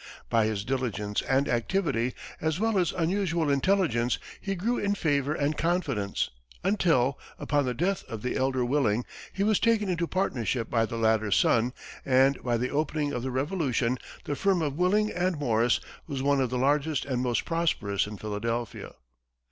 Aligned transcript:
By 0.31 0.45
his 0.47 0.65
diligence 0.65 1.21
and 1.21 1.47
activity, 1.47 2.15
as 2.41 2.59
well 2.59 2.79
as 2.79 2.91
unusual 2.91 3.51
intelligence, 3.51 4.17
he 4.41 4.55
grew 4.55 4.79
in 4.79 4.95
favor 4.95 5.35
and 5.35 5.55
confidence, 5.55 6.31
until, 6.63 7.19
upon 7.37 7.65
the 7.65 7.75
death 7.75 8.03
of 8.05 8.23
the 8.23 8.35
elder 8.35 8.65
Willing, 8.65 9.05
he 9.31 9.43
was 9.43 9.59
taken 9.59 9.89
into 9.89 10.07
partnership 10.07 10.71
by 10.71 10.87
the 10.87 10.97
latter's 10.97 11.35
son, 11.37 11.71
and 12.03 12.41
by 12.41 12.57
the 12.57 12.71
opening 12.71 13.11
of 13.13 13.21
the 13.21 13.29
Revolution, 13.29 13.99
the 14.23 14.35
firm 14.35 14.63
of 14.63 14.75
Willing 14.75 15.11
& 15.35 15.37
Morris 15.39 15.79
was 16.07 16.23
one 16.23 16.41
of 16.41 16.49
the 16.49 16.57
largest 16.57 17.05
and 17.05 17.21
most 17.21 17.45
prosperous 17.45 18.07
in 18.07 18.17
Philadelphia. 18.17 18.93